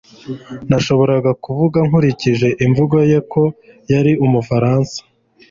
Nashoboraga 0.69 1.31
kuvuga 1.43 1.77
nkurikije 1.87 2.47
imvugo 2.65 2.95
ye 3.11 3.19
ko 3.31 3.43
yari 3.91 4.11
Umufaransa 4.25 4.97